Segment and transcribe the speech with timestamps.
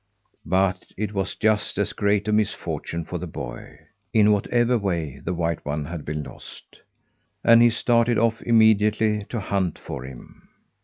[0.47, 3.77] But it was just as great a misfortune for the boy,
[4.11, 6.79] in whatever way the white one had been lost,
[7.43, 10.49] and he started off immediately to hunt for him.